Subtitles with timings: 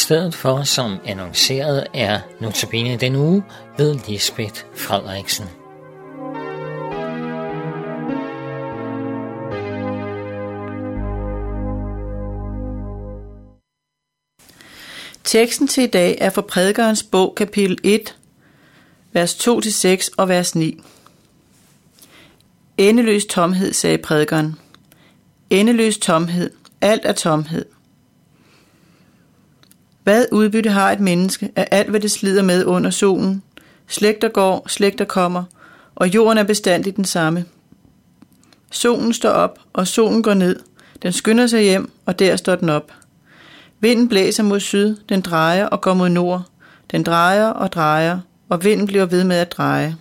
[0.00, 3.44] stedet for, som annonceret, er notabene den uge
[3.78, 5.46] ved Lisbeth Frederiksen.
[15.24, 18.16] Teksten til i dag er fra prædikerens bog, kapitel 1,
[19.12, 20.80] vers 2-6 og vers 9.
[22.78, 24.54] Endeløs tomhed, sagde prædikeren.
[25.50, 26.50] Endeløs tomhed.
[26.80, 27.64] Alt er tomhed.
[30.02, 33.42] Hvad udbytte har et menneske af alt, hvad det slider med under solen?
[33.88, 35.44] Slægter går, slægter kommer,
[35.94, 37.44] og jorden er bestandigt den samme.
[38.70, 40.60] Solen står op, og solen går ned.
[41.02, 42.92] Den skynder sig hjem, og der står den op.
[43.80, 46.42] Vinden blæser mod syd, den drejer og går mod nord.
[46.90, 49.96] Den drejer og drejer, og vinden bliver ved med at dreje.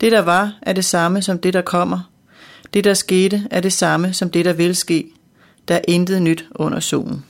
[0.00, 2.10] Det, der var, er det samme som det, der kommer.
[2.74, 5.06] Det, der skete, er det samme som det, der vil ske.
[5.68, 7.24] Der er intet nyt under solen.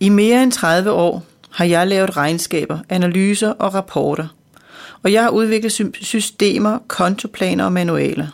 [0.00, 4.26] I mere end 30 år har jeg lavet regnskaber, analyser og rapporter,
[5.02, 8.26] og jeg har udviklet systemer, kontoplaner og manualer.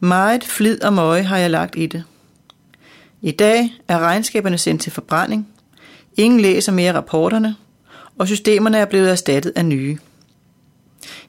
[0.00, 2.04] Meget flid og møje har jeg lagt i det.
[3.22, 5.48] I dag er regnskaberne sendt til forbrænding,
[6.16, 7.56] ingen læser mere rapporterne,
[8.18, 9.98] og systemerne er blevet erstattet af nye.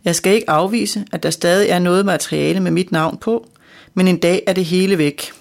[0.05, 3.49] Jeg skal ikke afvise, at der stadig er noget materiale med mit navn på,
[3.93, 5.31] men en dag er det hele væk.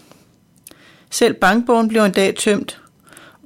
[1.10, 2.80] Selv bankbogen bliver en dag tømt,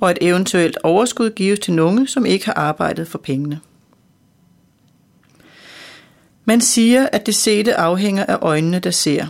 [0.00, 3.60] og at eventuelt overskud gives til nogen, som ikke har arbejdet for pengene.
[6.44, 9.26] Man siger, at det sete afhænger af øjnene, der ser.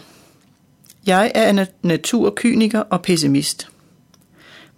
[1.06, 3.68] Jeg er en naturkyniker og pessimist.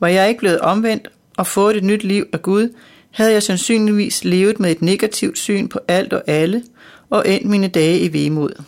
[0.01, 2.75] Var jeg ikke blevet omvendt og fået et nyt liv af Gud,
[3.11, 6.63] havde jeg sandsynligvis levet med et negativt syn på alt og alle
[7.11, 8.63] og endt mine dage i vemod.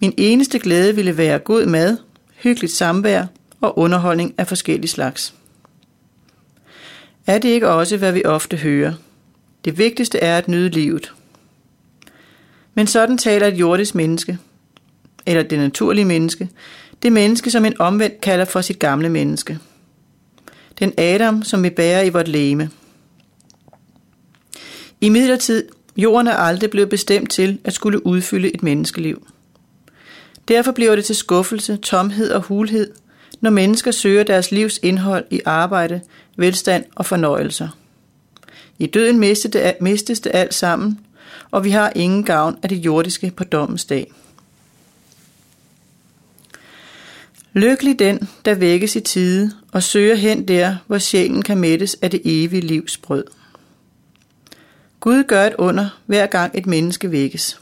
[0.00, 1.96] Min eneste glæde ville være god mad,
[2.34, 3.26] hyggeligt samvær
[3.60, 5.34] og underholdning af forskellige slags.
[7.26, 8.92] Er det ikke også, hvad vi ofte hører?
[9.64, 11.12] Det vigtigste er at nyde livet.
[12.74, 14.38] Men sådan taler et jordisk menneske,
[15.26, 16.48] eller det naturlige menneske,
[17.02, 19.58] det menneske, som en omvendt kalder for sit gamle menneske.
[20.78, 22.70] Den Adam, som vi bærer i vort læme.
[25.00, 29.26] I midlertid, jorden er aldrig blevet bestemt til at skulle udfylde et menneskeliv.
[30.48, 32.90] Derfor bliver det til skuffelse, tomhed og hulhed,
[33.40, 36.00] når mennesker søger deres livs indhold i arbejde,
[36.36, 37.68] velstand og fornøjelser.
[38.78, 41.00] I døden mistes det, mistes det alt sammen,
[41.50, 44.12] og vi har ingen gavn af det jordiske på dommens dag.
[47.52, 52.10] Lykkelig den, der vækkes i tide og søger hen der, hvor sjælen kan mættes af
[52.10, 53.24] det evige livs brød.
[55.00, 57.60] Gud gør et under, hver gang et menneske vækkes.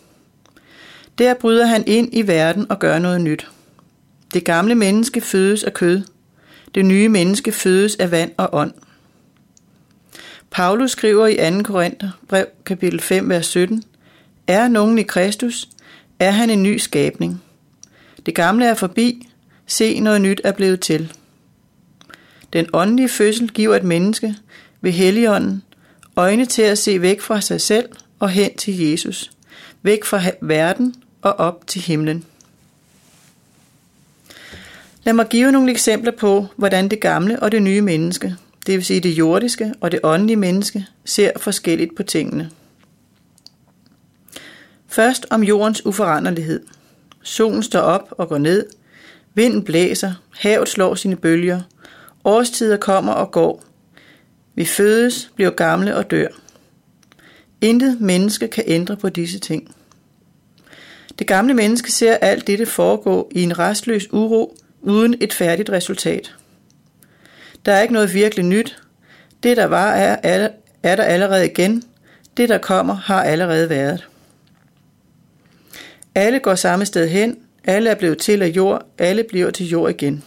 [1.19, 3.49] Der bryder han ind i verden og gør noget nyt.
[4.35, 6.03] Det gamle menneske fødes af kød.
[6.75, 8.73] Det nye menneske fødes af vand og ånd.
[10.51, 11.63] Paulus skriver i 2.
[11.63, 13.83] Korinther, brev kapitel 5, vers 17,
[14.47, 15.69] Er nogen i Kristus,
[16.19, 17.43] er han en ny skabning.
[18.27, 19.29] Det gamle er forbi,
[19.67, 21.13] se noget nyt er blevet til.
[22.53, 24.35] Den åndelige fødsel giver et menneske
[24.81, 25.63] ved Helligånden
[26.17, 27.89] øjne til at se væk fra sig selv
[28.19, 29.31] og hen til Jesus,
[29.83, 32.25] væk fra verden og op til himlen.
[35.05, 38.37] Lad mig give nogle eksempler på, hvordan det gamle og det nye menneske,
[38.67, 42.51] det vil sige det jordiske og det åndelige menneske, ser forskelligt på tingene.
[44.89, 46.61] Først om jordens uforanderlighed.
[47.23, 48.67] Solen står op og går ned,
[49.35, 51.61] vinden blæser, havet slår sine bølger,
[52.25, 53.65] årstider kommer og går.
[54.55, 56.29] Vi fødes, bliver gamle og dør.
[57.61, 59.75] Intet menneske kan ændre på disse ting.
[61.19, 66.35] Det gamle menneske ser alt dette foregå i en restløs uro, uden et færdigt resultat.
[67.65, 68.83] Der er ikke noget virkelig nyt.
[69.43, 70.49] Det, der var, er,
[70.83, 71.83] er der allerede igen.
[72.37, 74.09] Det, der kommer, har allerede været.
[76.15, 77.39] Alle går samme sted hen.
[77.65, 78.87] Alle er blevet til af jord.
[78.99, 80.25] Alle bliver til jord igen.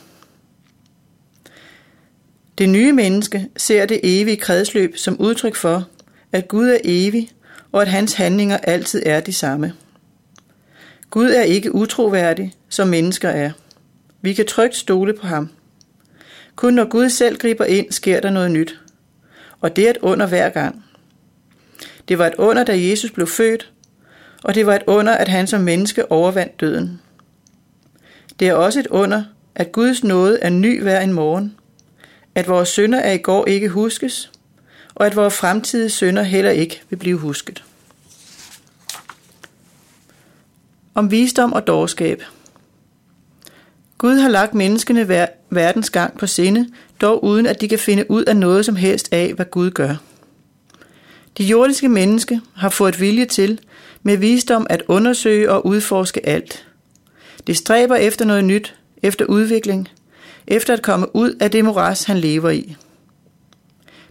[2.57, 5.87] Det nye menneske ser det evige kredsløb som udtryk for,
[6.31, 7.29] at Gud er evig,
[7.71, 9.73] og at hans handlinger altid er de samme.
[11.09, 13.51] Gud er ikke utroværdig, som mennesker er.
[14.25, 15.49] Vi kan trygt stole på ham.
[16.55, 18.79] Kun når Gud selv griber ind, sker der noget nyt.
[19.61, 20.85] Og det er et under hver gang.
[22.07, 23.71] Det var et under, da Jesus blev født,
[24.43, 27.01] og det var et under, at han som menneske overvandt døden.
[28.39, 29.23] Det er også et under,
[29.55, 31.55] at Guds nåde er ny hver en morgen,
[32.35, 34.31] at vores sønder af i går ikke huskes,
[34.95, 37.63] og at vores fremtidige sønder heller ikke vil blive husket.
[40.95, 42.23] Om visdom og dårskab–
[43.97, 46.69] Gud har lagt menneskene verdens gang på sinde,
[47.01, 49.95] dog uden at de kan finde ud af noget som helst af, hvad Gud gør.
[51.37, 53.59] De jordiske menneske har fået vilje til
[54.03, 56.67] med visdom at undersøge og udforske alt.
[57.47, 59.89] Det stræber efter noget nyt, efter udvikling,
[60.47, 62.75] efter at komme ud af det moras, han lever i.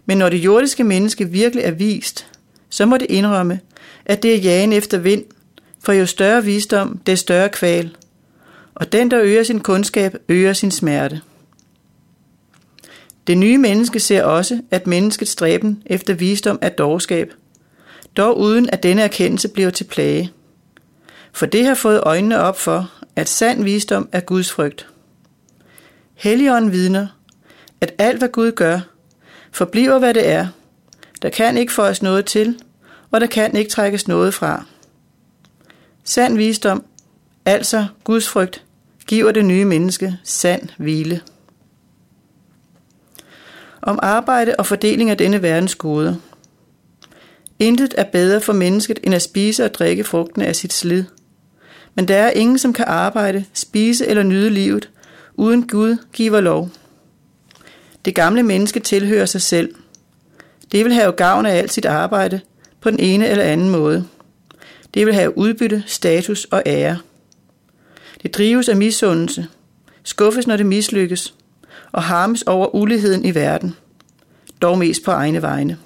[0.05, 2.27] Men når det jordiske menneske virkelig er vist,
[2.69, 3.59] så må det indrømme,
[4.05, 5.23] at det er jagen efter vind,
[5.83, 7.95] for jo større visdom, det større kval.
[8.75, 11.21] Og den, der øger sin kundskab, øger sin smerte.
[13.27, 17.33] Det nye menneske ser også, at menneskets stræben efter visdom er dårskab,
[18.17, 20.31] dog uden at denne erkendelse bliver til plage.
[21.31, 24.87] For det har fået øjnene op for, at sand visdom er Guds frygt.
[26.13, 27.07] Helligånden vidner,
[27.81, 28.79] at alt hvad Gud gør,
[29.51, 30.47] forbliver hvad det er.
[31.21, 32.59] Der kan ikke føjes noget til,
[33.11, 34.65] og der kan ikke trækkes noget fra.
[36.03, 36.83] Sand visdom,
[37.45, 38.64] altså Guds frygt,
[39.07, 41.21] giver det nye menneske sand hvile.
[43.81, 46.17] Om arbejde og fordeling af denne verdens gode.
[47.59, 51.03] Intet er bedre for mennesket end at spise og drikke frugtene af sit slid.
[51.95, 54.89] Men der er ingen, som kan arbejde, spise eller nyde livet,
[55.33, 56.69] uden Gud giver lov.
[58.05, 59.75] Det gamle menneske tilhører sig selv.
[60.71, 62.41] Det vil have gavn af alt sit arbejde
[62.81, 64.07] på den ene eller anden måde.
[64.93, 66.97] Det vil have udbytte, status og ære.
[68.25, 69.47] Det drives af misundelse,
[70.03, 71.33] skuffes når det mislykkes,
[71.91, 73.75] og harmes over uligheden i verden,
[74.61, 75.77] dog mest på egne vegne.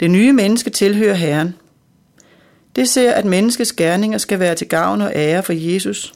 [0.00, 1.54] Det nye menneske tilhører Herren.
[2.76, 6.12] Det ser, at menneskets gerninger skal være til gavn og ære for Jesus,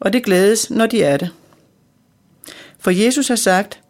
[0.00, 1.30] og det glædes, når de er det.
[2.78, 3.80] For Jesus har sagt,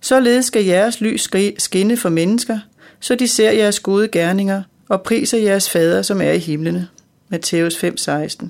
[0.00, 1.28] således skal jeres lys
[1.58, 2.58] skinne for mennesker,
[3.00, 6.88] så de ser jeres gode gerninger og priser jeres fader, som er i himlene.
[7.28, 8.48] Matthæus 5:16.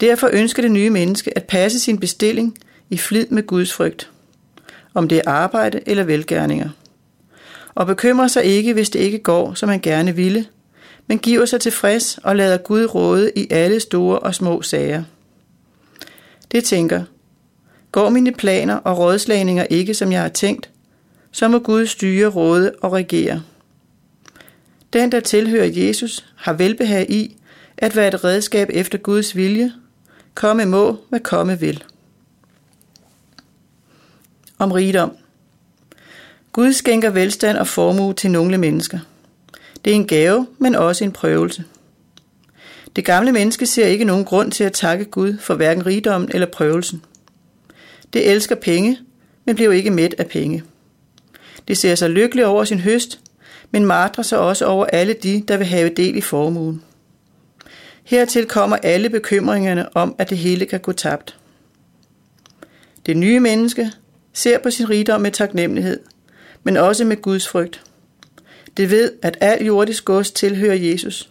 [0.00, 2.58] Derfor ønsker det nye menneske at passe sin bestilling
[2.90, 4.10] i flid med Guds frygt,
[4.94, 6.68] om det er arbejde eller velgærninger.
[7.74, 10.46] Og bekymrer sig ikke, hvis det ikke går, som han gerne ville,
[11.06, 15.02] men giver sig tilfreds og lader Gud råde i alle store og små sager.
[16.52, 17.04] Det tænker,
[17.92, 20.70] går mine planer og rådslagninger ikke, som jeg har tænkt,
[21.32, 23.42] så må Gud styre, råde og regere.
[24.92, 27.36] Den, der tilhører Jesus, har velbehag i
[27.76, 29.72] at være et redskab efter Guds vilje.
[30.38, 31.84] Komme må, hvad komme vil.
[34.58, 35.16] Om rigdom.
[36.52, 38.98] Gud skænker velstand og formue til nogle mennesker.
[39.84, 41.64] Det er en gave, men også en prøvelse.
[42.96, 46.46] Det gamle menneske ser ikke nogen grund til at takke Gud for hverken rigdommen eller
[46.46, 47.02] prøvelsen.
[48.12, 48.98] Det elsker penge,
[49.44, 50.62] men bliver ikke mæt af penge.
[51.68, 53.20] Det ser sig lykkelig over sin høst,
[53.70, 56.82] men martrer sig også over alle de, der vil have del i formuen.
[58.08, 61.38] Hertil kommer alle bekymringerne om, at det hele kan gå tabt.
[63.06, 63.92] Det nye menneske
[64.32, 66.00] ser på sin rigdom med taknemmelighed,
[66.62, 67.82] men også med Guds frygt.
[68.76, 71.28] Det ved, at al jordisk gods tilhører Jesus,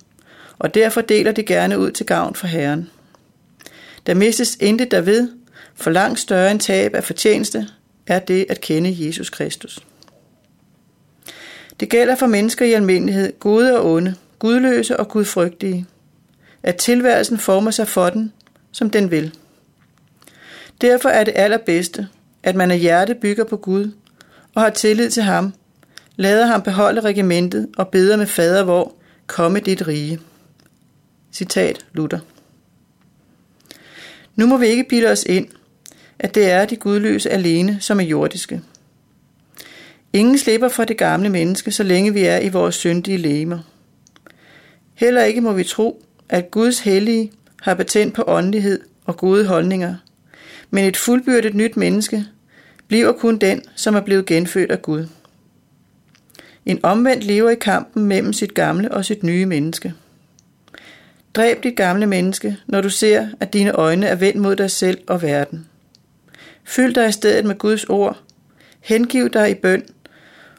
[0.60, 2.90] og derfor deler det gerne ud til gavn for Herren.
[4.06, 5.30] Der mistes intet derved,
[5.76, 7.68] for langt større end tab af fortjeneste
[8.08, 9.80] er det at kende Jesus Kristus.
[11.80, 15.86] Det gælder for mennesker i almindelighed, gode og onde, gudløse og gudfrygtige,
[16.64, 18.34] at tilværelsen former sig for den,
[18.72, 19.34] som den vil.
[20.82, 22.08] Derfor er det allerbedste,
[22.44, 23.92] at man af hjerte bygger på Gud
[24.56, 25.54] og har tillid til ham,
[26.16, 28.94] lader ham beholde regimentet og beder med fader hvor,
[29.28, 30.20] komme dit rige.
[31.34, 32.20] Citat Luther.
[34.36, 35.48] Nu må vi ikke bilde os ind,
[36.20, 38.62] at det er de gudløse alene, som er jordiske.
[40.14, 43.60] Ingen slipper fra det gamle menneske, så længe vi er i vores syndige lemer.
[44.94, 47.32] Heller ikke må vi tro, at Guds hellige
[47.62, 49.96] har patent på åndelighed og gode holdninger,
[50.70, 52.26] men et fuldbyrdet nyt menneske
[52.88, 55.08] bliver kun den, som er blevet genfødt af Gud.
[56.66, 59.94] En omvendt lever i kampen mellem sit gamle og sit nye menneske.
[61.34, 64.98] Dræb dit gamle menneske, når du ser, at dine øjne er vendt mod dig selv
[65.08, 65.68] og verden.
[66.64, 68.20] Fyld dig i stedet med Guds ord.
[68.80, 69.84] Hengiv dig i bøn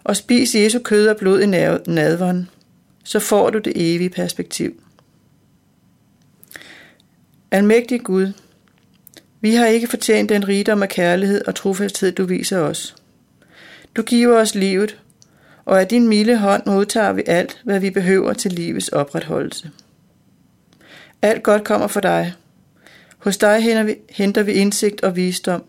[0.04, 2.48] og spis Jesu kød og blod i nadveren,
[3.04, 4.82] så får du det evige perspektiv.
[7.50, 8.32] Almægtig Gud,
[9.40, 12.96] vi har ikke fortjent den rigdom af kærlighed og trofasthed, du viser os.
[13.96, 14.98] Du giver os livet,
[15.64, 19.70] og af din milde hånd modtager vi alt, hvad vi behøver til livets opretholdelse.
[21.22, 22.34] Alt godt kommer fra dig.
[23.18, 25.64] Hos dig henter vi, henter vi indsigt og visdom.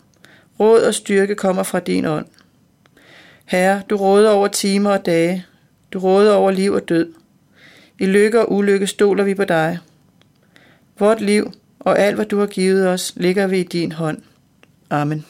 [0.60, 2.26] Råd og styrke kommer fra din ånd.
[3.46, 5.46] Herre, du råder over timer og dage.
[5.92, 7.14] Du råder over liv og død.
[8.00, 9.80] I lykke og ulykke stoler vi på dig.
[11.00, 14.22] Vort liv og alt, hvad du har givet os, ligger vi i din hånd.
[14.90, 15.26] Amen.